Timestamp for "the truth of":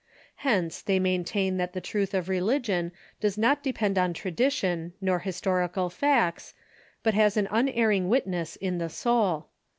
1.73-2.27